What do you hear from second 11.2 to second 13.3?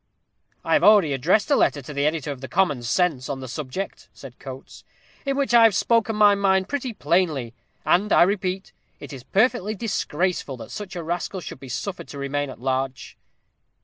should be suffered to remain at large."